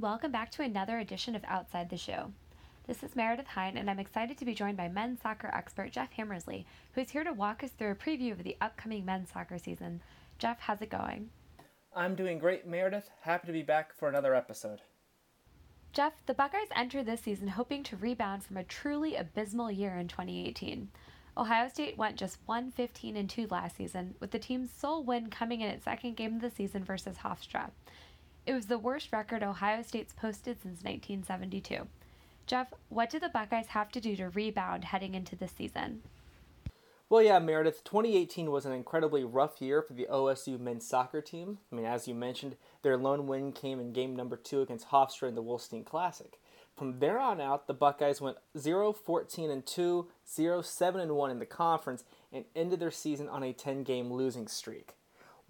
and 0.00 0.08
welcome 0.08 0.32
back 0.32 0.50
to 0.50 0.62
another 0.62 0.98
edition 0.98 1.36
of 1.36 1.44
Outside 1.46 1.90
the 1.90 1.96
Show. 1.98 2.32
This 2.86 3.02
is 3.02 3.14
Meredith 3.14 3.48
Hine, 3.48 3.76
and 3.76 3.90
I'm 3.90 3.98
excited 3.98 4.38
to 4.38 4.46
be 4.46 4.54
joined 4.54 4.78
by 4.78 4.88
men's 4.88 5.20
soccer 5.20 5.50
expert 5.52 5.92
Jeff 5.92 6.10
Hammersley, 6.12 6.64
who's 6.94 7.10
here 7.10 7.22
to 7.22 7.34
walk 7.34 7.62
us 7.62 7.72
through 7.72 7.90
a 7.90 7.94
preview 7.94 8.32
of 8.32 8.42
the 8.42 8.56
upcoming 8.62 9.04
men's 9.04 9.30
soccer 9.30 9.58
season. 9.58 10.00
Jeff, 10.38 10.58
how's 10.58 10.80
it 10.80 10.88
going? 10.88 11.28
I'm 11.94 12.14
doing 12.14 12.38
great, 12.38 12.66
Meredith. 12.66 13.10
Happy 13.20 13.48
to 13.48 13.52
be 13.52 13.60
back 13.62 13.94
for 13.94 14.08
another 14.08 14.34
episode. 14.34 14.80
Jeff, 15.92 16.14
the 16.24 16.32
Buckeyes 16.32 16.68
enter 16.74 17.04
this 17.04 17.20
season 17.20 17.48
hoping 17.48 17.82
to 17.82 17.96
rebound 17.96 18.42
from 18.42 18.56
a 18.56 18.64
truly 18.64 19.16
abysmal 19.16 19.70
year 19.70 19.98
in 19.98 20.08
2018. 20.08 20.88
Ohio 21.36 21.68
State 21.68 21.98
went 21.98 22.16
just 22.16 22.38
115 22.46 23.16
and 23.16 23.28
2 23.28 23.48
last 23.50 23.76
season, 23.76 24.14
with 24.18 24.30
the 24.30 24.38
team's 24.38 24.70
sole 24.70 25.04
win 25.04 25.28
coming 25.28 25.60
in 25.60 25.68
its 25.68 25.84
second 25.84 26.16
game 26.16 26.36
of 26.36 26.40
the 26.40 26.50
season 26.50 26.84
versus 26.84 27.18
Hofstra. 27.18 27.70
It 28.50 28.54
was 28.54 28.66
the 28.66 28.80
worst 28.80 29.12
record 29.12 29.44
Ohio 29.44 29.80
State's 29.80 30.12
posted 30.12 30.60
since 30.60 30.82
1972. 30.82 31.86
Jeff, 32.48 32.66
what 32.88 33.08
do 33.08 33.20
the 33.20 33.28
Buckeyes 33.28 33.68
have 33.68 33.92
to 33.92 34.00
do 34.00 34.16
to 34.16 34.28
rebound 34.30 34.86
heading 34.86 35.14
into 35.14 35.36
this 35.36 35.52
season? 35.52 36.02
Well, 37.08 37.22
yeah, 37.22 37.38
Meredith, 37.38 37.84
2018 37.84 38.50
was 38.50 38.66
an 38.66 38.72
incredibly 38.72 39.22
rough 39.22 39.62
year 39.62 39.82
for 39.82 39.92
the 39.92 40.08
OSU 40.10 40.58
men's 40.58 40.84
soccer 40.84 41.20
team. 41.20 41.58
I 41.70 41.76
mean, 41.76 41.84
as 41.84 42.08
you 42.08 42.14
mentioned, 42.16 42.56
their 42.82 42.96
lone 42.96 43.28
win 43.28 43.52
came 43.52 43.78
in 43.78 43.92
game 43.92 44.16
number 44.16 44.36
two 44.36 44.62
against 44.62 44.88
Hofstra 44.88 45.28
in 45.28 45.36
the 45.36 45.44
Wolstein 45.44 45.84
Classic. 45.84 46.40
From 46.76 46.98
there 46.98 47.20
on 47.20 47.40
out, 47.40 47.68
the 47.68 47.72
Buckeyes 47.72 48.20
went 48.20 48.38
0 48.58 48.92
14 48.92 49.48
and 49.48 49.64
2, 49.64 50.08
0 50.28 50.62
7 50.62 51.00
and 51.00 51.12
1 51.14 51.30
in 51.30 51.38
the 51.38 51.46
conference, 51.46 52.02
and 52.32 52.46
ended 52.56 52.80
their 52.80 52.90
season 52.90 53.28
on 53.28 53.44
a 53.44 53.52
10 53.52 53.84
game 53.84 54.12
losing 54.12 54.48
streak. 54.48 54.96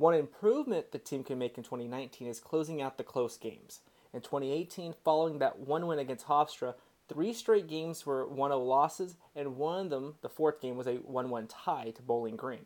One 0.00 0.14
improvement 0.14 0.93
the 0.93 0.98
team 0.98 1.23
can 1.24 1.38
make 1.38 1.59
in 1.59 1.62
2019 1.62 2.26
is 2.26 2.40
closing 2.40 2.80
out 2.80 2.96
the 2.96 3.04
close 3.04 3.37
games. 3.37 3.80
In 4.15 4.23
2018, 4.23 4.95
following 5.04 5.40
that 5.40 5.59
one 5.59 5.87
win 5.87 5.98
against 5.98 6.26
Hofstra, 6.26 6.73
three 7.06 7.34
straight 7.34 7.68
games 7.68 8.06
were 8.06 8.26
1 8.26 8.51
0 8.51 8.60
losses, 8.60 9.16
and 9.37 9.59
one 9.59 9.78
of 9.78 9.90
them, 9.90 10.15
the 10.23 10.30
fourth 10.30 10.62
game, 10.62 10.78
was 10.78 10.87
a 10.87 10.95
1 10.95 11.28
1 11.28 11.46
tie 11.48 11.93
to 11.95 12.01
Bowling 12.01 12.37
Green. 12.37 12.65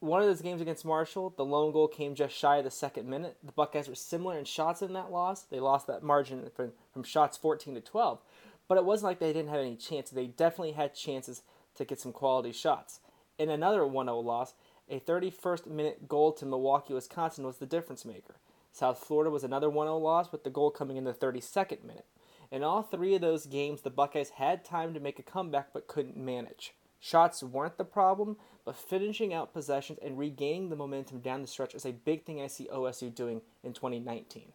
One 0.00 0.20
of 0.20 0.26
those 0.26 0.42
games 0.42 0.60
against 0.60 0.84
Marshall, 0.84 1.32
the 1.34 1.46
lone 1.46 1.72
goal 1.72 1.88
came 1.88 2.14
just 2.14 2.36
shy 2.36 2.58
of 2.58 2.64
the 2.64 2.70
second 2.70 3.08
minute. 3.08 3.38
The 3.42 3.52
Buckeyes 3.52 3.88
were 3.88 3.94
similar 3.94 4.38
in 4.38 4.44
shots 4.44 4.82
in 4.82 4.92
that 4.92 5.10
loss. 5.10 5.44
They 5.44 5.60
lost 5.60 5.86
that 5.86 6.02
margin 6.02 6.50
from, 6.54 6.72
from 6.92 7.04
shots 7.04 7.38
14 7.38 7.74
to 7.76 7.80
12. 7.80 8.20
But 8.68 8.76
it 8.76 8.84
wasn't 8.84 9.08
like 9.08 9.18
they 9.18 9.32
didn't 9.32 9.48
have 9.48 9.60
any 9.60 9.76
chances. 9.76 10.12
They 10.12 10.26
definitely 10.26 10.72
had 10.72 10.94
chances 10.94 11.40
to 11.76 11.86
get 11.86 12.00
some 12.00 12.12
quality 12.12 12.52
shots. 12.52 13.00
In 13.38 13.48
another 13.48 13.86
1 13.86 14.04
0 14.04 14.18
loss, 14.18 14.52
a 14.88 15.00
31st 15.00 15.66
minute 15.66 16.08
goal 16.08 16.32
to 16.32 16.46
Milwaukee, 16.46 16.94
Wisconsin 16.94 17.44
was 17.44 17.58
the 17.58 17.66
difference 17.66 18.04
maker. 18.04 18.36
South 18.72 18.98
Florida 18.98 19.30
was 19.30 19.44
another 19.44 19.70
1 19.70 19.86
0 19.86 19.98
loss, 19.98 20.32
with 20.32 20.44
the 20.44 20.50
goal 20.50 20.70
coming 20.70 20.96
in 20.96 21.04
the 21.04 21.14
32nd 21.14 21.84
minute. 21.84 22.06
In 22.50 22.62
all 22.62 22.82
three 22.82 23.14
of 23.14 23.20
those 23.20 23.46
games, 23.46 23.80
the 23.80 23.90
Buckeyes 23.90 24.30
had 24.30 24.64
time 24.64 24.94
to 24.94 25.00
make 25.00 25.18
a 25.18 25.22
comeback 25.22 25.72
but 25.72 25.86
couldn't 25.86 26.16
manage. 26.16 26.74
Shots 27.00 27.42
weren't 27.42 27.78
the 27.78 27.84
problem, 27.84 28.36
but 28.64 28.76
finishing 28.76 29.34
out 29.34 29.52
possessions 29.52 29.98
and 30.02 30.18
regaining 30.18 30.70
the 30.70 30.76
momentum 30.76 31.20
down 31.20 31.42
the 31.42 31.48
stretch 31.48 31.74
is 31.74 31.84
a 31.84 31.92
big 31.92 32.24
thing 32.24 32.40
I 32.40 32.46
see 32.46 32.68
OSU 32.72 33.14
doing 33.14 33.42
in 33.62 33.74
2019. 33.74 34.52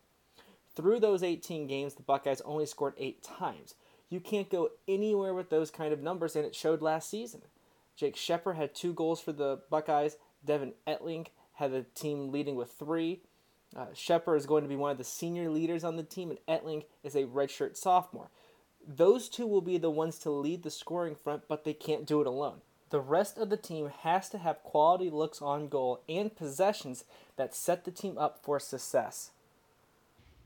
Through 0.76 1.00
those 1.00 1.24
18 1.24 1.68
games, 1.68 1.94
the 1.94 2.04
Buckeyes 2.04 2.42
only 2.42 2.66
scored 2.66 2.94
eight 2.98 3.22
times. 3.22 3.76
You 4.10 4.20
can't 4.20 4.50
go 4.50 4.70
anywhere 4.88 5.34
with 5.34 5.50
those 5.50 5.70
kind 5.70 5.94
of 5.94 6.02
numbers, 6.02 6.36
and 6.36 6.46
it 6.46 6.56
showed 6.56 6.82
last 6.82 7.10
season. 7.10 7.42
Jake 8.00 8.16
Shepard 8.16 8.56
had 8.56 8.74
two 8.74 8.94
goals 8.94 9.20
for 9.20 9.34
the 9.34 9.60
Buckeyes. 9.70 10.16
Devin 10.46 10.72
Etling 10.88 11.28
had 11.56 11.74
the 11.74 11.84
team 11.84 12.32
leading 12.32 12.56
with 12.56 12.72
three. 12.72 13.20
Uh, 13.76 13.88
Shepard 13.94 14.40
is 14.40 14.46
going 14.46 14.64
to 14.64 14.70
be 14.70 14.78
one 14.78 14.92
of 14.92 14.98
the 14.98 15.04
senior 15.04 15.50
leaders 15.50 15.84
on 15.84 15.98
the 15.98 16.04
team, 16.04 16.32
and 16.32 16.40
Etling 16.48 16.86
is 17.04 17.14
a 17.14 17.26
redshirt 17.26 17.76
sophomore. 17.76 18.30
Those 18.88 19.28
two 19.28 19.46
will 19.46 19.62
be 19.62 19.78
the 19.78 19.90
ones 19.90 20.18
to 20.20 20.32
lead 20.32 20.64
the 20.64 20.72
scoring 20.72 21.14
front, 21.14 21.44
but 21.50 21.66
they 21.66 21.74
can't 21.74 22.06
do 22.06 22.22
it 22.22 22.28
alone. 22.28 22.62
The 22.90 23.02
rest 23.02 23.38
of 23.38 23.50
the 23.50 23.58
team 23.58 23.92
has 24.04 24.30
to 24.30 24.38
have 24.38 24.64
quality 24.64 25.10
looks 25.10 25.42
on 25.42 25.68
goal 25.68 26.02
and 26.08 26.34
possessions 26.34 27.04
that 27.36 27.54
set 27.54 27.84
the 27.84 27.92
team 27.92 28.18
up 28.18 28.40
for 28.42 28.62
success. 28.62 29.32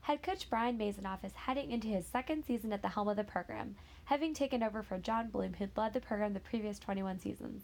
Head 0.04 0.22
coach 0.22 0.50
Brian 0.50 0.76
Maisonneuve 0.76 1.24
is 1.24 1.32
heading 1.32 1.70
into 1.70 1.88
his 1.88 2.04
second 2.04 2.44
season 2.44 2.74
at 2.74 2.82
the 2.82 2.88
helm 2.88 3.08
of 3.08 3.16
the 3.16 3.24
program, 3.24 3.74
having 4.04 4.34
taken 4.34 4.62
over 4.62 4.82
for 4.82 4.98
John 4.98 5.30
Bluem, 5.30 5.54
who'd 5.54 5.74
led 5.78 5.94
the 5.94 6.00
program 6.02 6.34
the 6.34 6.40
previous 6.40 6.78
21 6.78 7.20
seasons. 7.20 7.62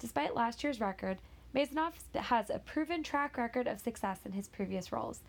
Despite 0.00 0.34
last 0.34 0.64
year's 0.64 0.80
record, 0.80 1.18
Maisonneuve 1.54 1.94
has 2.16 2.50
a 2.50 2.58
proven 2.58 3.04
track 3.04 3.38
record 3.38 3.68
of 3.68 3.78
success 3.78 4.18
in 4.24 4.32
his 4.32 4.48
previous 4.48 4.90
roles. 4.90 5.20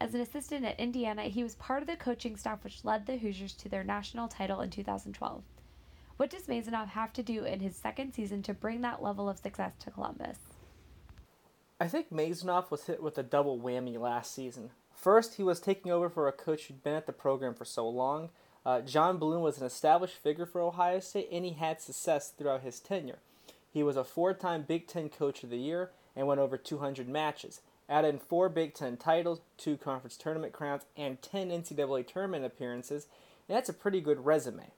As 0.00 0.14
an 0.14 0.22
assistant 0.22 0.64
at 0.64 0.80
Indiana, 0.80 1.24
he 1.24 1.42
was 1.42 1.56
part 1.56 1.82
of 1.82 1.86
the 1.86 1.96
coaching 1.96 2.38
staff 2.38 2.64
which 2.64 2.86
led 2.86 3.04
the 3.04 3.18
Hoosiers 3.18 3.52
to 3.56 3.68
their 3.68 3.84
national 3.84 4.28
title 4.28 4.62
in 4.62 4.70
2012. 4.70 5.42
What 6.16 6.30
does 6.30 6.46
Maisonneuve 6.46 6.88
have 6.88 7.12
to 7.12 7.22
do 7.22 7.44
in 7.44 7.60
his 7.60 7.76
second 7.76 8.14
season 8.14 8.42
to 8.44 8.54
bring 8.54 8.80
that 8.80 9.02
level 9.02 9.28
of 9.28 9.36
success 9.36 9.74
to 9.80 9.90
Columbus? 9.90 10.38
I 11.78 11.86
think 11.86 12.10
Maisonneuve 12.10 12.70
was 12.70 12.86
hit 12.86 13.02
with 13.02 13.18
a 13.18 13.22
double 13.22 13.60
whammy 13.60 13.98
last 13.98 14.34
season. 14.34 14.70
First, 14.98 15.36
he 15.36 15.44
was 15.44 15.60
taking 15.60 15.92
over 15.92 16.10
for 16.10 16.26
a 16.26 16.32
coach 16.32 16.64
who'd 16.64 16.82
been 16.82 16.96
at 16.96 17.06
the 17.06 17.12
program 17.12 17.54
for 17.54 17.64
so 17.64 17.88
long. 17.88 18.30
Uh, 18.66 18.80
John 18.80 19.16
Bluem 19.16 19.42
was 19.42 19.58
an 19.58 19.64
established 19.64 20.16
figure 20.16 20.44
for 20.44 20.60
Ohio 20.60 20.98
State, 20.98 21.28
and 21.30 21.44
he 21.44 21.52
had 21.52 21.80
success 21.80 22.32
throughout 22.36 22.62
his 22.62 22.80
tenure. 22.80 23.20
He 23.72 23.84
was 23.84 23.96
a 23.96 24.02
four 24.02 24.34
time 24.34 24.62
Big 24.62 24.88
Ten 24.88 25.08
Coach 25.08 25.44
of 25.44 25.50
the 25.50 25.56
Year 25.56 25.90
and 26.16 26.26
won 26.26 26.40
over 26.40 26.56
200 26.56 27.08
matches, 27.08 27.60
added 27.88 28.08
in 28.08 28.18
four 28.18 28.48
Big 28.48 28.74
Ten 28.74 28.96
titles, 28.96 29.40
two 29.56 29.76
conference 29.76 30.16
tournament 30.16 30.52
crowns, 30.52 30.82
and 30.96 31.22
10 31.22 31.50
NCAA 31.50 32.04
tournament 32.04 32.44
appearances, 32.44 33.06
and 33.48 33.56
that's 33.56 33.68
a 33.68 33.74
pretty 33.74 34.00
good 34.00 34.26
resume. 34.26 34.72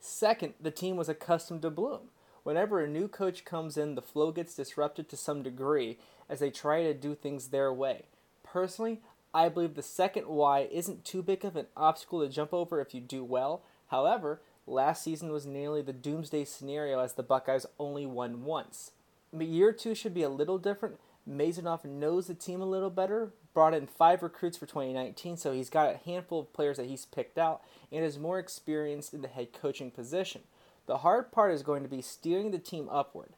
Second, 0.00 0.54
the 0.60 0.72
team 0.72 0.96
was 0.96 1.08
accustomed 1.08 1.62
to 1.62 1.70
Bluem. 1.70 2.10
Whenever 2.42 2.80
a 2.80 2.88
new 2.88 3.06
coach 3.06 3.44
comes 3.44 3.76
in, 3.76 3.94
the 3.94 4.02
flow 4.02 4.32
gets 4.32 4.56
disrupted 4.56 5.08
to 5.08 5.16
some 5.16 5.44
degree 5.44 5.96
as 6.28 6.40
they 6.40 6.50
try 6.50 6.82
to 6.82 6.92
do 6.92 7.14
things 7.14 7.48
their 7.48 7.72
way. 7.72 8.02
Personally, 8.50 9.00
I 9.34 9.48
believe 9.48 9.74
the 9.74 9.82
second 9.82 10.28
why 10.28 10.68
isn't 10.70 11.04
too 11.04 11.22
big 11.22 11.44
of 11.44 11.56
an 11.56 11.66
obstacle 11.76 12.20
to 12.20 12.28
jump 12.28 12.54
over 12.54 12.80
if 12.80 12.94
you 12.94 13.00
do 13.00 13.22
well. 13.22 13.62
However, 13.88 14.40
last 14.66 15.02
season 15.02 15.30
was 15.30 15.46
nearly 15.46 15.82
the 15.82 15.92
doomsday 15.92 16.44
scenario 16.44 17.00
as 17.00 17.14
the 17.14 17.22
Buckeyes 17.22 17.66
only 17.78 18.06
won 18.06 18.44
once. 18.44 18.92
But 19.32 19.46
year 19.46 19.72
two 19.72 19.94
should 19.94 20.14
be 20.14 20.22
a 20.22 20.28
little 20.28 20.58
different. 20.58 20.98
Maisonneuve 21.28 21.84
knows 21.84 22.28
the 22.28 22.34
team 22.34 22.62
a 22.62 22.66
little 22.66 22.90
better, 22.90 23.32
brought 23.52 23.74
in 23.74 23.86
five 23.86 24.22
recruits 24.22 24.56
for 24.56 24.66
2019, 24.66 25.36
so 25.36 25.52
he's 25.52 25.70
got 25.70 25.92
a 25.92 25.98
handful 25.98 26.40
of 26.40 26.52
players 26.52 26.76
that 26.76 26.86
he's 26.86 27.04
picked 27.04 27.36
out 27.36 27.62
and 27.90 28.04
is 28.04 28.18
more 28.18 28.38
experienced 28.38 29.12
in 29.12 29.22
the 29.22 29.28
head 29.28 29.48
coaching 29.52 29.90
position. 29.90 30.42
The 30.86 30.98
hard 30.98 31.32
part 31.32 31.52
is 31.52 31.62
going 31.62 31.82
to 31.82 31.88
be 31.88 32.00
steering 32.00 32.52
the 32.52 32.58
team 32.58 32.88
upward. 32.90 33.30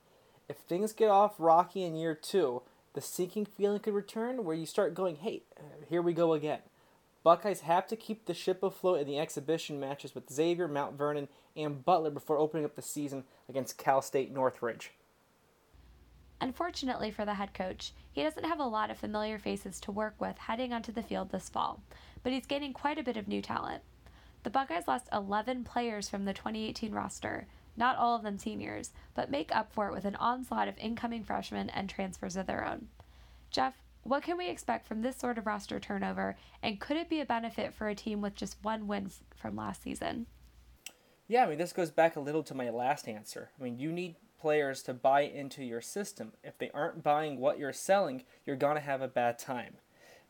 If 0.48 0.58
things 0.58 0.92
get 0.92 1.08
off 1.08 1.34
rocky 1.38 1.82
in 1.82 1.96
year 1.96 2.14
two, 2.14 2.62
the 2.98 3.02
sinking 3.02 3.46
feeling 3.46 3.78
could 3.78 3.94
return 3.94 4.44
where 4.44 4.56
you 4.56 4.66
start 4.66 4.92
going, 4.92 5.14
hey, 5.14 5.44
uh, 5.56 5.62
here 5.88 6.02
we 6.02 6.12
go 6.12 6.32
again. 6.32 6.58
Buckeyes 7.22 7.60
have 7.60 7.86
to 7.86 7.94
keep 7.94 8.26
the 8.26 8.34
ship 8.34 8.60
afloat 8.60 8.98
in 8.98 9.06
the 9.06 9.20
exhibition 9.20 9.78
matches 9.78 10.16
with 10.16 10.28
Xavier, 10.28 10.66
Mount 10.66 10.98
Vernon, 10.98 11.28
and 11.54 11.84
Butler 11.84 12.10
before 12.10 12.38
opening 12.38 12.64
up 12.64 12.74
the 12.74 12.82
season 12.82 13.22
against 13.48 13.78
Cal 13.78 14.02
State 14.02 14.32
Northridge. 14.32 14.94
Unfortunately 16.40 17.12
for 17.12 17.24
the 17.24 17.34
head 17.34 17.54
coach, 17.54 17.92
he 18.10 18.24
doesn't 18.24 18.46
have 18.46 18.58
a 18.58 18.64
lot 18.64 18.90
of 18.90 18.98
familiar 18.98 19.38
faces 19.38 19.78
to 19.78 19.92
work 19.92 20.16
with 20.18 20.36
heading 20.36 20.72
onto 20.72 20.90
the 20.90 21.04
field 21.04 21.30
this 21.30 21.48
fall, 21.48 21.80
but 22.24 22.32
he's 22.32 22.46
gaining 22.46 22.72
quite 22.72 22.98
a 22.98 23.04
bit 23.04 23.16
of 23.16 23.28
new 23.28 23.40
talent. 23.40 23.84
The 24.42 24.50
Buckeyes 24.50 24.88
lost 24.88 25.08
11 25.12 25.62
players 25.62 26.08
from 26.08 26.24
the 26.24 26.34
2018 26.34 26.90
roster, 26.90 27.46
not 27.78 27.96
all 27.96 28.16
of 28.16 28.22
them 28.22 28.38
seniors, 28.38 28.90
but 29.14 29.30
make 29.30 29.54
up 29.54 29.72
for 29.72 29.88
it 29.88 29.94
with 29.94 30.04
an 30.04 30.16
onslaught 30.16 30.68
of 30.68 30.76
incoming 30.78 31.24
freshmen 31.24 31.70
and 31.70 31.88
transfers 31.88 32.36
of 32.36 32.46
their 32.46 32.66
own. 32.66 32.88
Jeff, 33.50 33.74
what 34.02 34.22
can 34.22 34.36
we 34.36 34.48
expect 34.48 34.86
from 34.86 35.02
this 35.02 35.16
sort 35.16 35.38
of 35.38 35.46
roster 35.46 35.78
turnover, 35.78 36.36
and 36.62 36.80
could 36.80 36.96
it 36.96 37.08
be 37.08 37.20
a 37.20 37.26
benefit 37.26 37.74
for 37.74 37.88
a 37.88 37.94
team 37.94 38.20
with 38.20 38.34
just 38.34 38.56
one 38.62 38.86
win 38.86 39.10
from 39.36 39.56
last 39.56 39.82
season? 39.82 40.26
Yeah, 41.26 41.44
I 41.44 41.48
mean, 41.48 41.58
this 41.58 41.74
goes 41.74 41.90
back 41.90 42.16
a 42.16 42.20
little 42.20 42.42
to 42.44 42.54
my 42.54 42.70
last 42.70 43.06
answer. 43.06 43.50
I 43.58 43.62
mean, 43.62 43.78
you 43.78 43.92
need 43.92 44.16
players 44.40 44.82
to 44.84 44.94
buy 44.94 45.22
into 45.22 45.62
your 45.62 45.82
system. 45.82 46.32
If 46.42 46.56
they 46.58 46.70
aren't 46.70 47.02
buying 47.02 47.38
what 47.38 47.58
you're 47.58 47.72
selling, 47.72 48.24
you're 48.46 48.56
going 48.56 48.76
to 48.76 48.80
have 48.80 49.02
a 49.02 49.08
bad 49.08 49.38
time. 49.38 49.74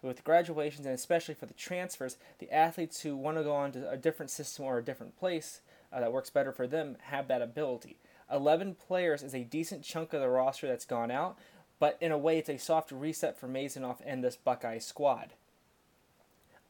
With 0.02 0.24
graduations 0.24 0.86
and 0.86 0.94
especially 0.94 1.34
for 1.34 1.46
the 1.46 1.54
transfers, 1.54 2.16
the 2.38 2.52
athletes 2.52 3.00
who 3.02 3.16
want 3.16 3.36
to 3.36 3.44
go 3.44 3.52
on 3.52 3.72
to 3.72 3.90
a 3.90 3.96
different 3.96 4.30
system 4.30 4.64
or 4.64 4.78
a 4.78 4.84
different 4.84 5.16
place 5.16 5.60
uh, 5.92 6.00
that 6.00 6.12
works 6.12 6.30
better 6.30 6.52
for 6.52 6.66
them 6.66 6.96
have 7.02 7.28
that 7.28 7.42
ability. 7.42 7.98
11 8.30 8.74
players 8.74 9.22
is 9.22 9.34
a 9.34 9.44
decent 9.44 9.82
chunk 9.82 10.12
of 10.12 10.20
the 10.20 10.28
roster 10.28 10.66
that's 10.66 10.84
gone 10.84 11.10
out, 11.10 11.38
but 11.78 11.96
in 12.00 12.12
a 12.12 12.18
way, 12.18 12.38
it's 12.38 12.50
a 12.50 12.58
soft 12.58 12.92
reset 12.92 13.38
for 13.38 13.48
Maisonneuve 13.48 14.02
and 14.04 14.22
this 14.22 14.36
Buckeye 14.36 14.78
squad. 14.78 15.32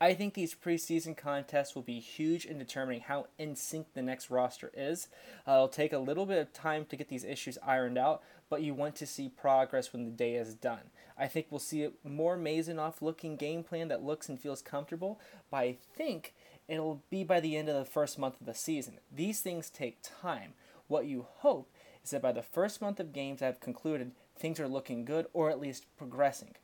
I 0.01 0.15
think 0.15 0.35
these 0.35 0.55
preseason 0.55 1.17
contests 1.17 1.75
will 1.75 1.83
be 1.83 1.99
huge 1.99 2.45
in 2.45 2.57
determining 2.57 3.01
how 3.01 3.27
in 3.37 3.57
sync 3.57 3.95
the 3.95 4.03
next 4.03 4.31
roster 4.31 4.71
is. 4.73 5.09
Uh, 5.47 5.53
it'll 5.53 5.69
take 5.69 5.93
a 5.93 5.99
little 5.99 6.25
bit 6.25 6.39
of 6.39 6.53
time 6.53 6.85
to 6.85 6.97
get 6.97 7.09
these 7.09 7.25
issues 7.25 7.59
ironed 7.67 7.99
out, 7.99 8.23
but 8.49 8.63
you 8.63 8.75
want 8.75 8.95
to 8.97 9.07
see 9.07 9.29
progress 9.29 9.93
when 9.93 10.05
the 10.05 10.13
day 10.13 10.37
is 10.37 10.55
done. 10.55 10.91
I 11.19 11.27
think 11.27 11.47
we'll 11.51 11.59
see 11.59 11.83
a 11.83 11.91
more 12.05 12.37
Maisonneuve 12.37 13.03
looking 13.03 13.35
game 13.35 13.65
plan 13.65 13.89
that 13.89 14.05
looks 14.05 14.29
and 14.29 14.39
feels 14.39 14.63
comfortable, 14.63 15.19
but 15.51 15.57
I 15.57 15.77
think 15.97 16.33
it'll 16.69 17.03
be 17.11 17.25
by 17.25 17.41
the 17.41 17.57
end 17.57 17.69
of 17.69 17.75
the 17.75 17.85
first 17.85 18.19
month 18.19 18.41
of 18.41 18.47
the 18.47 18.55
season. 18.55 18.99
These 19.15 19.41
things 19.41 19.71
take 19.71 19.99
time. 20.03 20.53
What 20.87 21.07
you 21.07 21.27
hope 21.39 21.71
is 22.05 22.11
that 22.11 22.23
by 22.23 22.33
the 22.33 22.43
first 22.43 22.81
month 22.81 23.01
of 23.01 23.13
games 23.13 23.41
have 23.41 23.61
concluded, 23.61 24.13
things 24.39 24.61
are 24.61 24.69
looking 24.69 25.05
good 25.05 25.27
or 25.33 25.51
at 25.51 25.61
least 25.61 25.87
progressing. 25.97 26.55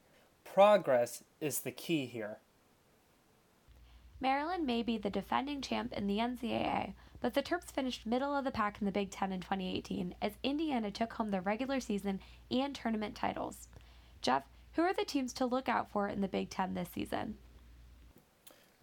Progress 0.45 1.25
is 1.41 1.61
the 1.61 1.73
key 1.73 2.07
here. 2.07 2.39
Maryland 4.21 4.65
may 4.65 4.83
be 4.83 4.97
the 4.97 5.11
defending 5.11 5.61
champ 5.61 5.93
in 5.93 6.07
the 6.07 6.19
NCAA, 6.19 6.95
but 7.21 7.35
the 7.35 7.43
Terps 7.43 7.71
finished 7.71 8.07
middle 8.07 8.35
of 8.35 8.45
the 8.45 8.51
pack 8.51 8.77
in 8.81 8.87
the 8.87 8.93
Big 8.93 9.11
Ten 9.11 9.33
in 9.33 9.41
2018 9.41 10.15
as 10.23 10.33
Indiana 10.43 10.91
took 10.91 11.15
home 11.15 11.31
the 11.31 11.41
regular 11.41 11.81
season 11.81 12.21
and 12.51 12.75
tournament 12.75 13.15
titles. 13.15 13.69
Jeff, 14.23 14.45
who 14.73 14.83
are 14.83 14.95
the 14.95 15.05
teams 15.05 15.33
to 15.35 15.47
look 15.47 15.69
out 15.69 15.91
for 15.91 16.09
in 16.09 16.21
the 16.21 16.29
Big 16.29 16.51
Ten 16.51 16.75
this 16.75 16.89
season? 16.95 17.37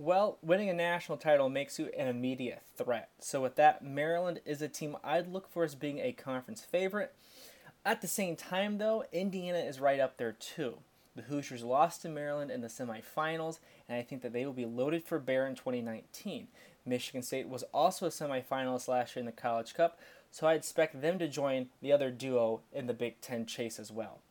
Well, 0.03 0.39
winning 0.41 0.67
a 0.67 0.73
national 0.73 1.19
title 1.19 1.47
makes 1.47 1.77
you 1.77 1.91
an 1.95 2.07
immediate 2.07 2.63
threat. 2.75 3.09
So, 3.19 3.39
with 3.39 3.55
that, 3.57 3.83
Maryland 3.83 4.41
is 4.45 4.59
a 4.59 4.67
team 4.67 4.97
I'd 5.03 5.27
look 5.27 5.47
for 5.47 5.63
as 5.63 5.75
being 5.75 5.99
a 5.99 6.11
conference 6.11 6.61
favorite. 6.61 7.13
At 7.85 8.01
the 8.01 8.07
same 8.07 8.35
time, 8.35 8.79
though, 8.79 9.05
Indiana 9.11 9.59
is 9.59 9.79
right 9.79 9.99
up 9.99 10.17
there 10.17 10.31
too. 10.31 10.79
The 11.15 11.21
Hoosiers 11.21 11.61
lost 11.61 12.01
to 12.01 12.09
Maryland 12.09 12.49
in 12.49 12.61
the 12.61 12.67
semifinals, 12.67 13.59
and 13.87 13.95
I 13.95 14.01
think 14.01 14.23
that 14.23 14.33
they 14.33 14.43
will 14.43 14.53
be 14.53 14.65
loaded 14.65 15.03
for 15.03 15.19
bear 15.19 15.45
in 15.45 15.53
2019. 15.53 16.47
Michigan 16.83 17.21
State 17.21 17.47
was 17.47 17.61
also 17.71 18.07
a 18.07 18.09
semifinalist 18.09 18.87
last 18.87 19.15
year 19.15 19.21
in 19.21 19.27
the 19.27 19.31
College 19.31 19.75
Cup, 19.75 19.99
so 20.31 20.47
I 20.47 20.55
expect 20.55 20.99
them 20.99 21.19
to 21.19 21.27
join 21.27 21.69
the 21.79 21.91
other 21.91 22.09
duo 22.09 22.61
in 22.73 22.87
the 22.87 22.95
Big 22.95 23.21
Ten 23.21 23.45
chase 23.45 23.77
as 23.77 23.91
well. 23.91 24.21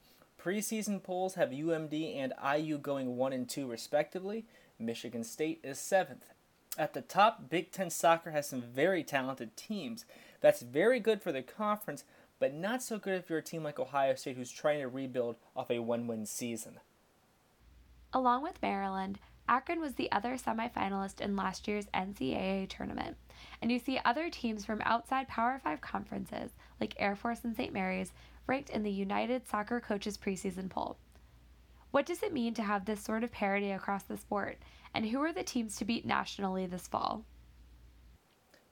Preseason 0.40 1.02
polls 1.02 1.34
have 1.34 1.50
UMD 1.50 2.16
and 2.16 2.32
IU 2.56 2.78
going 2.78 3.16
1 3.16 3.32
and 3.32 3.48
2 3.48 3.66
respectively. 3.66 4.46
Michigan 4.78 5.22
State 5.22 5.60
is 5.62 5.78
7th. 5.78 6.32
At 6.78 6.94
the 6.94 7.02
top, 7.02 7.50
Big 7.50 7.72
Ten 7.72 7.90
soccer 7.90 8.30
has 8.30 8.48
some 8.48 8.62
very 8.62 9.04
talented 9.04 9.54
teams. 9.56 10.06
That's 10.40 10.62
very 10.62 10.98
good 10.98 11.20
for 11.20 11.30
the 11.30 11.42
conference, 11.42 12.04
but 12.38 12.54
not 12.54 12.82
so 12.82 12.98
good 12.98 13.18
if 13.18 13.28
you're 13.28 13.40
a 13.40 13.42
team 13.42 13.62
like 13.62 13.78
Ohio 13.78 14.14
State 14.14 14.36
who's 14.36 14.50
trying 14.50 14.80
to 14.80 14.88
rebuild 14.88 15.36
off 15.54 15.70
a 15.70 15.80
one 15.80 16.06
win 16.06 16.24
season. 16.24 16.80
Along 18.14 18.42
with 18.42 18.62
Maryland, 18.62 19.18
Akron 19.46 19.80
was 19.80 19.94
the 19.94 20.10
other 20.10 20.36
semifinalist 20.36 21.20
in 21.20 21.36
last 21.36 21.68
year's 21.68 21.86
NCAA 21.92 22.68
tournament. 22.68 23.16
And 23.60 23.70
you 23.70 23.78
see 23.78 24.00
other 24.04 24.30
teams 24.30 24.64
from 24.64 24.80
outside 24.84 25.28
Power 25.28 25.60
5 25.62 25.80
conferences, 25.80 26.52
like 26.80 26.94
Air 26.98 27.16
Force 27.16 27.44
and 27.44 27.54
St. 27.54 27.72
Mary's, 27.72 28.12
ranked 28.50 28.70
in 28.70 28.82
the 28.82 28.90
United 28.90 29.46
Soccer 29.46 29.80
Coaches 29.80 30.18
preseason 30.18 30.68
poll. 30.68 30.96
What 31.92 32.04
does 32.04 32.20
it 32.24 32.32
mean 32.32 32.52
to 32.54 32.62
have 32.62 32.84
this 32.84 33.00
sort 33.00 33.22
of 33.22 33.30
parity 33.30 33.70
across 33.70 34.02
the 34.02 34.16
sport? 34.16 34.58
And 34.92 35.06
who 35.06 35.20
are 35.20 35.32
the 35.32 35.44
teams 35.44 35.76
to 35.76 35.84
beat 35.84 36.04
nationally 36.04 36.66
this 36.66 36.88
fall? 36.88 37.24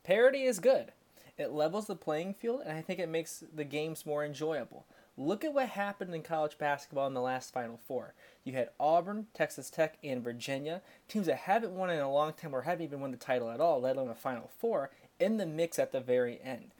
Parity 0.02 0.42
is 0.42 0.58
good. 0.58 0.90
It 1.36 1.52
levels 1.52 1.86
the 1.86 1.94
playing 1.94 2.34
field, 2.34 2.62
and 2.66 2.76
I 2.76 2.82
think 2.82 2.98
it 2.98 3.08
makes 3.08 3.44
the 3.54 3.62
games 3.62 4.04
more 4.04 4.24
enjoyable. 4.24 4.84
Look 5.16 5.44
at 5.44 5.54
what 5.54 5.68
happened 5.68 6.12
in 6.12 6.22
college 6.22 6.58
basketball 6.58 7.06
in 7.06 7.14
the 7.14 7.20
last 7.20 7.54
Final 7.54 7.78
Four. 7.86 8.14
You 8.42 8.54
had 8.54 8.70
Auburn, 8.80 9.28
Texas 9.32 9.70
Tech, 9.70 9.96
and 10.02 10.24
Virginia, 10.24 10.82
teams 11.06 11.26
that 11.26 11.36
haven't 11.36 11.76
won 11.76 11.90
in 11.90 12.00
a 12.00 12.12
long 12.12 12.32
time 12.32 12.52
or 12.52 12.62
haven't 12.62 12.84
even 12.84 13.00
won 13.00 13.12
the 13.12 13.16
title 13.16 13.48
at 13.48 13.60
all, 13.60 13.80
let 13.80 13.96
alone 13.96 14.10
a 14.10 14.16
Final 14.16 14.50
Four, 14.58 14.90
in 15.20 15.36
the 15.36 15.46
mix 15.46 15.78
at 15.78 15.92
the 15.92 16.00
very 16.00 16.40
end. 16.42 16.72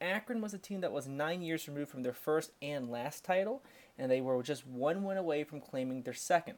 Akron 0.00 0.40
was 0.40 0.54
a 0.54 0.58
team 0.58 0.80
that 0.80 0.92
was 0.92 1.06
nine 1.06 1.42
years 1.42 1.68
removed 1.68 1.90
from 1.90 2.02
their 2.02 2.12
first 2.12 2.52
and 2.62 2.90
last 2.90 3.24
title, 3.24 3.62
and 3.98 4.10
they 4.10 4.20
were 4.20 4.42
just 4.42 4.66
one 4.66 5.04
win 5.04 5.16
away 5.16 5.44
from 5.44 5.60
claiming 5.60 6.02
their 6.02 6.14
second. 6.14 6.56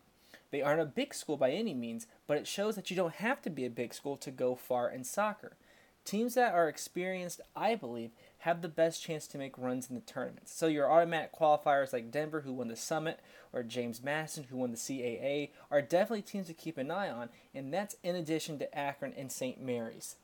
They 0.50 0.62
aren't 0.62 0.80
a 0.80 0.86
big 0.86 1.14
school 1.14 1.36
by 1.36 1.50
any 1.50 1.74
means, 1.74 2.06
but 2.26 2.36
it 2.36 2.46
shows 2.46 2.76
that 2.76 2.90
you 2.90 2.96
don't 2.96 3.14
have 3.14 3.42
to 3.42 3.50
be 3.50 3.64
a 3.64 3.70
big 3.70 3.94
school 3.94 4.16
to 4.18 4.30
go 4.30 4.54
far 4.54 4.90
in 4.90 5.02
soccer. 5.02 5.56
Teams 6.04 6.34
that 6.34 6.52
are 6.52 6.68
experienced, 6.68 7.40
I 7.54 7.76
believe, 7.76 8.10
have 8.38 8.60
the 8.60 8.68
best 8.68 9.02
chance 9.02 9.26
to 9.28 9.38
make 9.38 9.56
runs 9.56 9.88
in 9.88 9.94
the 9.94 10.00
tournaments. 10.00 10.52
So 10.52 10.66
your 10.66 10.90
automatic 10.90 11.32
qualifiers 11.32 11.92
like 11.92 12.10
Denver, 12.10 12.40
who 12.40 12.52
won 12.52 12.68
the 12.68 12.76
Summit, 12.76 13.20
or 13.52 13.62
James 13.62 14.02
Madison, 14.02 14.44
who 14.50 14.56
won 14.56 14.72
the 14.72 14.76
CAA, 14.76 15.50
are 15.70 15.80
definitely 15.80 16.22
teams 16.22 16.48
to 16.48 16.54
keep 16.54 16.76
an 16.76 16.90
eye 16.90 17.08
on, 17.08 17.28
and 17.54 17.72
that's 17.72 17.96
in 18.02 18.16
addition 18.16 18.58
to 18.58 18.76
Akron 18.76 19.14
and 19.16 19.30
St. 19.30 19.60
Mary's. 19.60 20.16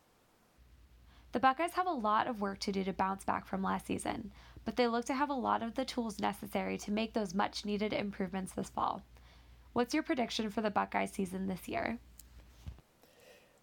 The 1.32 1.40
Buckeyes 1.40 1.72
have 1.72 1.86
a 1.86 1.90
lot 1.90 2.26
of 2.26 2.40
work 2.40 2.58
to 2.60 2.72
do 2.72 2.84
to 2.84 2.92
bounce 2.92 3.24
back 3.24 3.46
from 3.46 3.62
last 3.62 3.86
season, 3.86 4.32
but 4.64 4.76
they 4.76 4.86
look 4.86 5.04
to 5.06 5.14
have 5.14 5.28
a 5.28 5.34
lot 5.34 5.62
of 5.62 5.74
the 5.74 5.84
tools 5.84 6.18
necessary 6.18 6.78
to 6.78 6.90
make 6.90 7.12
those 7.12 7.34
much 7.34 7.66
needed 7.66 7.92
improvements 7.92 8.52
this 8.52 8.70
fall. 8.70 9.02
What's 9.74 9.92
your 9.92 10.02
prediction 10.02 10.48
for 10.48 10.62
the 10.62 10.70
Buckeyes 10.70 11.12
season 11.12 11.46
this 11.46 11.68
year? 11.68 11.98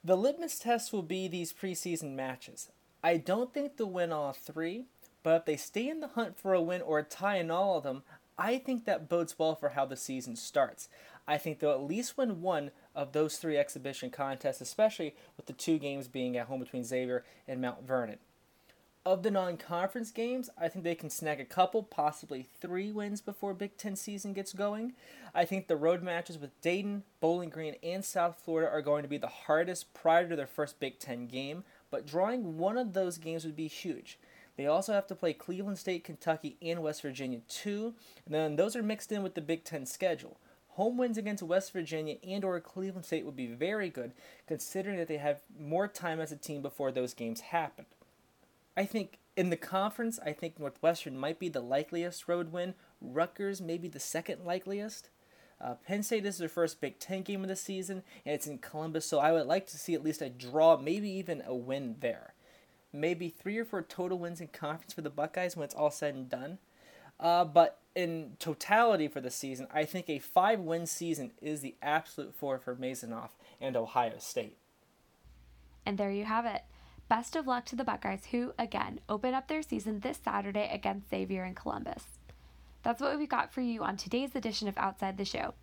The 0.04 0.16
litmus 0.16 0.60
test 0.60 0.94
will 0.94 1.02
be 1.02 1.28
these 1.28 1.52
preseason 1.52 2.14
matches. 2.14 2.70
I 3.04 3.18
don't 3.18 3.52
think 3.52 3.78
they'll 3.78 3.90
win 3.90 4.12
all 4.12 4.34
three, 4.34 4.86
but 5.24 5.38
if 5.38 5.46
they 5.46 5.58
stay 5.58 5.90
in 5.90 6.00
the 6.00 6.10
hunt 6.10 6.38
for 6.38 6.54
a 6.54 6.62
win 6.62 6.84
or 6.84 7.00
a 7.00 7.04
tie 7.04 7.38
in 7.38 7.50
all 7.50 7.78
of 7.78 7.84
them, 7.84 8.04
I 8.38 8.58
think 8.58 8.86
that 8.86 9.08
bodes 9.08 9.40
well 9.40 9.56
for 9.56 9.70
how 9.70 9.86
the 9.86 9.96
season 9.96 10.36
starts. 10.36 10.90
I 11.28 11.38
think 11.38 11.60
they'll 11.60 11.72
at 11.72 11.84
least 11.84 12.18
win 12.18 12.42
one 12.42 12.72
of 12.94 13.12
those 13.12 13.38
three 13.38 13.58
exhibition 13.58 14.10
contests, 14.10 14.62
especially 14.62 15.16
with 15.38 15.46
the 15.46 15.54
two 15.54 15.80
games 15.80 16.08
being 16.08 16.38
at 16.38 16.48
home 16.48 16.60
between 16.60 16.84
Xavier 16.84 17.24
and 17.48 17.62
Mount 17.62 17.88
Vernon. 17.88 18.18
Of 19.06 19.22
the 19.22 19.30
non 19.30 19.58
conference 19.58 20.10
games, 20.10 20.50
I 20.60 20.68
think 20.68 20.84
they 20.84 20.96
can 20.96 21.12
snag 21.12 21.40
a 21.40 21.46
couple, 21.46 21.84
possibly 21.84 22.48
three 22.60 22.92
wins 22.92 23.22
before 23.22 23.54
Big 23.54 23.78
Ten 23.78 23.96
season 23.96 24.34
gets 24.34 24.52
going. 24.52 24.94
I 25.34 25.46
think 25.46 25.68
the 25.68 25.76
road 25.76 26.02
matches 26.02 26.40
with 26.40 26.60
Dayton, 26.62 27.04
Bowling 27.22 27.50
Green, 27.50 27.76
and 27.84 28.04
South 28.04 28.42
Florida 28.44 28.72
are 28.72 28.82
going 28.82 29.04
to 29.04 29.10
be 29.10 29.20
the 29.20 29.28
hardest 29.28 29.94
prior 29.94 30.28
to 30.28 30.36
their 30.36 30.48
first 30.48 30.80
Big 30.80 30.98
Ten 30.98 31.28
game, 31.28 31.64
but 31.92 32.08
drawing 32.08 32.58
one 32.58 32.80
of 32.80 32.94
those 32.94 33.20
games 33.20 33.46
would 33.46 33.56
be 33.56 33.68
huge. 33.68 34.18
They 34.57 34.68
also 34.68 34.94
have 34.94 35.07
to 35.07 35.16
play 35.16 35.34
Cleveland 35.34 35.78
State, 35.78 36.04
Kentucky, 36.04 36.57
and 36.62 36.81
West 36.81 37.02
Virginia 37.02 37.40
too, 37.48 37.94
and 38.25 38.34
then 38.34 38.56
those 38.56 38.75
are 38.75 38.84
mixed 38.84 39.12
in 39.12 39.24
with 39.24 39.36
the 39.36 39.42
Big 39.42 39.63
Ten 39.63 39.86
schedule. 39.86 40.38
Home 40.69 40.98
wins 40.98 41.18
against 41.18 41.44
West 41.44 41.72
Virginia 41.72 42.18
and 42.28 42.44
or 42.44 42.60
Cleveland 42.60 43.06
State 43.06 43.25
would 43.25 43.36
be 43.36 43.48
very 43.48 43.90
good, 43.90 44.12
considering 44.46 44.98
that 44.98 45.07
they 45.07 45.18
have 45.18 45.42
more 45.57 45.88
time 45.88 46.19
as 46.19 46.31
a 46.31 46.38
team 46.38 46.62
before 46.62 46.92
those 46.92 47.13
games 47.13 47.42
happen. 47.42 47.86
I 48.75 48.86
think 48.86 49.19
in 49.38 49.50
the 49.50 49.57
conference, 49.57 50.19
I 50.25 50.34
think 50.34 50.60
Northwestern 50.60 51.18
might 51.18 51.40
be 51.40 51.50
the 51.50 51.62
likeliest 51.62 52.28
road 52.28 52.51
win. 52.51 52.74
Rutgers 53.01 53.62
maybe 53.62 53.88
the 53.88 54.00
second 54.00 54.46
likeliest. 54.46 55.10
Uh, 55.62 55.75
Penn 55.75 56.03
State 56.03 56.25
is 56.25 56.38
their 56.38 56.50
first 56.50 56.82
Big 56.82 57.00
Ten 57.00 57.22
game 57.22 57.41
of 57.41 57.48
the 57.48 57.56
season, 57.56 58.03
and 58.25 58.36
it's 58.36 58.48
in 58.48 58.58
Columbus, 58.58 59.06
so 59.06 59.20
I 59.20 59.32
would 59.32 59.48
like 59.48 59.68
to 59.68 59.77
see 59.77 59.94
at 59.94 60.03
least 60.03 60.22
a 60.22 60.30
draw, 60.30 60.77
maybe 60.77 61.10
even 61.10 61.41
a 61.46 61.56
win 61.56 61.96
there. 62.01 62.34
Maybe 62.96 63.30
three 63.30 63.58
or 63.58 63.66
four 63.66 63.82
total 63.82 64.18
wins 64.18 64.42
in 64.42 64.48
conference 64.48 64.94
for 64.94 65.02
the 65.02 65.10
Buckeyes 65.10 65.56
when 65.56 65.66
it's 65.66 65.75
all 65.75 65.92
said 65.92 66.16
and 66.16 66.30
done. 66.30 66.58
Uh, 67.20 67.46
but 67.46 67.80
in 67.96 68.36
totality 68.40 69.08
for 69.08 69.22
the 69.22 69.32
season, 69.32 69.68
I 69.74 69.86
think 69.86 70.10
a 70.10 70.20
five 70.20 70.60
win 70.60 70.86
season 70.86 71.32
is 71.42 71.62
the 71.62 71.75
absolute 71.82 72.36
floor 72.36 72.60
for 72.60 72.75
Maisonneuve 72.75 73.30
and 73.62 73.75
Ohio 73.75 74.16
State. 74.18 74.58
And 75.86 75.98
there 75.98 76.12
you 76.12 76.25
have 76.25 76.46
it. 76.46 76.64
Best 77.08 77.36
of 77.36 77.46
luck 77.46 77.66
to 77.66 77.75
the 77.75 77.84
Buckeyes, 77.84 78.25
who, 78.32 78.54
again, 78.58 79.00
open 79.08 79.34
up 79.34 79.48
their 79.48 79.62
season 79.62 80.00
this 80.00 80.20
Saturday 80.24 80.70
against 80.72 81.10
Xavier 81.10 81.46
in 81.46 81.54
Columbus. 81.54 82.04
That's 82.82 83.02
what 83.02 83.18
we've 83.18 83.30
got 83.30 83.54
for 83.54 83.62
you 83.62 83.84
on 83.84 83.96
today's 83.96 84.36
edition 84.36 84.68
of 84.68 84.78
Outside 84.78 85.18
the 85.18 85.25
Show. 85.25 85.54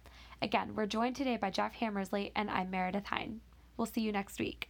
Again, 0.41 0.75
we're 0.75 0.87
joined 0.87 1.17
today 1.17 1.37
by 1.37 1.51
Jeff 1.51 1.75
Hammersley, 1.75 2.33
and 2.35 2.49
I'm 2.51 2.71
Meredith 2.71 3.07
Hine. 3.07 3.41
We'll 3.77 3.87
see 3.87 4.01
you 4.01 4.13
next 4.13 4.39
week. 4.39 4.69